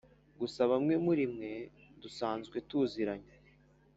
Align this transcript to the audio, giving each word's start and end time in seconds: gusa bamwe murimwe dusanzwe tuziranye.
gusa 0.39 0.59
bamwe 0.71 0.93
murimwe 1.05 1.49
dusanzwe 2.01 2.57
tuziranye. 2.69 3.33